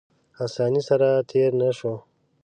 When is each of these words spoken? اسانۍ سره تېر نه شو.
اسانۍ 0.43 0.81
سره 0.89 1.09
تېر 1.29 1.51
نه 1.59 1.69
شو. 1.77 1.93